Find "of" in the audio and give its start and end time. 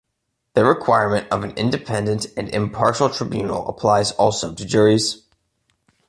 1.29-1.43